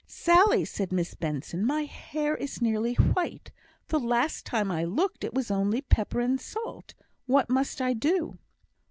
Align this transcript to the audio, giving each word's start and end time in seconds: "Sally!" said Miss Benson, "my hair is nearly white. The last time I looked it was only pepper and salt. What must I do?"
"Sally!" 0.07 0.65
said 0.65 0.91
Miss 0.91 1.13
Benson, 1.13 1.63
"my 1.63 1.83
hair 1.83 2.35
is 2.35 2.59
nearly 2.59 2.95
white. 2.95 3.51
The 3.89 3.99
last 3.99 4.47
time 4.47 4.71
I 4.71 4.83
looked 4.83 5.23
it 5.23 5.35
was 5.35 5.51
only 5.51 5.81
pepper 5.81 6.19
and 6.19 6.41
salt. 6.41 6.95
What 7.27 7.51
must 7.51 7.79
I 7.83 7.93
do?" 7.93 8.39